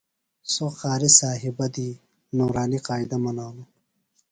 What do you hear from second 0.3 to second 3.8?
سوۡ قاریۡ صیبہ دی نورانیۡ قائدہ منانوۡ۔